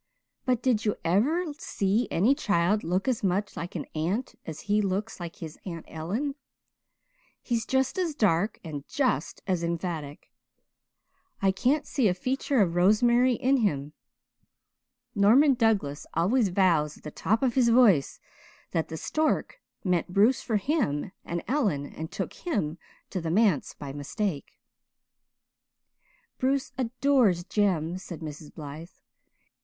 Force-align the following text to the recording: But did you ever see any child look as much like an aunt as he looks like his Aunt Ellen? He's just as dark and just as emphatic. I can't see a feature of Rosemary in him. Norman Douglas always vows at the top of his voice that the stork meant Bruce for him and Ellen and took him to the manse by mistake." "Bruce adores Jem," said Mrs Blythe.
But 0.45 0.63
did 0.63 0.83
you 0.83 0.95
ever 1.05 1.45
see 1.59 2.07
any 2.09 2.33
child 2.33 2.83
look 2.83 3.07
as 3.07 3.23
much 3.23 3.55
like 3.55 3.75
an 3.75 3.85
aunt 3.93 4.33
as 4.47 4.61
he 4.61 4.81
looks 4.81 5.19
like 5.19 5.35
his 5.35 5.59
Aunt 5.63 5.85
Ellen? 5.87 6.33
He's 7.39 7.67
just 7.67 7.99
as 7.99 8.15
dark 8.15 8.59
and 8.63 8.83
just 8.87 9.43
as 9.45 9.63
emphatic. 9.63 10.31
I 11.39 11.51
can't 11.51 11.85
see 11.85 12.07
a 12.07 12.15
feature 12.15 12.61
of 12.63 12.73
Rosemary 12.73 13.33
in 13.35 13.57
him. 13.57 13.93
Norman 15.13 15.53
Douglas 15.53 16.07
always 16.15 16.49
vows 16.49 16.97
at 16.97 17.03
the 17.03 17.11
top 17.11 17.43
of 17.43 17.53
his 17.53 17.69
voice 17.69 18.19
that 18.71 18.87
the 18.87 18.97
stork 18.97 19.61
meant 19.83 20.11
Bruce 20.11 20.41
for 20.41 20.57
him 20.57 21.11
and 21.23 21.43
Ellen 21.47 21.85
and 21.85 22.11
took 22.11 22.33
him 22.33 22.79
to 23.11 23.21
the 23.21 23.29
manse 23.29 23.75
by 23.75 23.93
mistake." 23.93 24.57
"Bruce 26.39 26.71
adores 26.75 27.43
Jem," 27.43 27.99
said 27.99 28.21
Mrs 28.21 28.51
Blythe. 28.51 28.89